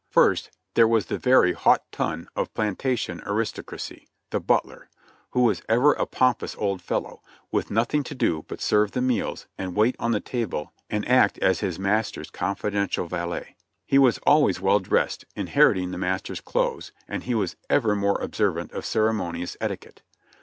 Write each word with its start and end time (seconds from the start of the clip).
First, 0.09 0.49
there 0.73 0.87
was 0.87 1.05
the 1.05 1.19
very 1.19 1.53
haut 1.53 1.83
ton 1.91 2.27
of 2.35 2.51
plantation 2.55 3.21
aristocracy 3.23 4.07
—■ 4.27 4.29
the 4.31 4.39
butler, 4.39 4.89
who 5.29 5.43
was 5.43 5.61
ever 5.69 5.93
a 5.93 6.07
pompous 6.07 6.55
old 6.57 6.81
fellow, 6.81 7.21
with 7.51 7.69
nothing 7.69 8.01
to 8.05 8.15
do 8.15 8.43
but 8.47 8.61
serve 8.61 8.93
the 8.93 8.99
meals 9.03 9.45
and 9.59 9.75
wait 9.75 9.95
on 9.99 10.09
the 10.09 10.19
table 10.19 10.73
and 10.89 11.07
act 11.07 11.37
as 11.37 11.59
his 11.59 11.77
master's 11.77 12.31
confidential 12.31 13.05
valet; 13.05 13.55
he 13.85 13.99
was 13.99 14.17
always 14.23 14.59
well 14.59 14.79
dressed, 14.79 15.25
inheriting 15.35 15.91
the 15.91 15.99
master's 15.99 16.41
clothes, 16.41 16.91
and 17.07 17.25
he 17.25 17.35
was 17.35 17.55
ever 17.69 17.95
most 17.95 18.23
observant 18.23 18.71
of 18.71 18.87
ceremonious 18.87 19.55
etiquette. 19.61 20.01